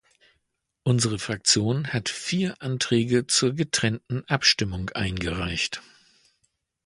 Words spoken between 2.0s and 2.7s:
vier